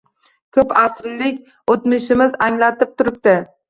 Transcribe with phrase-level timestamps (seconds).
[0.57, 1.39] Koʻp asrlik
[1.77, 3.43] oʻtmishimiz anglatib turibdi